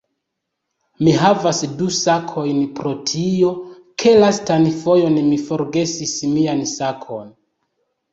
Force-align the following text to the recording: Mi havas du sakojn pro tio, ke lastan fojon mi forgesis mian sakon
Mi 1.07 1.11
havas 1.23 1.57
du 1.81 1.89
sakojn 1.97 2.63
pro 2.79 2.93
tio, 3.11 3.51
ke 4.05 4.13
lastan 4.23 4.65
fojon 4.79 5.21
mi 5.27 5.39
forgesis 5.51 6.15
mian 6.33 6.65
sakon 6.73 7.29